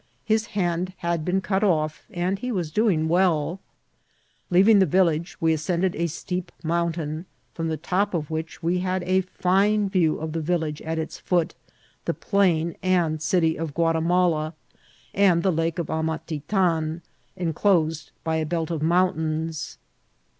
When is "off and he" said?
1.63-2.51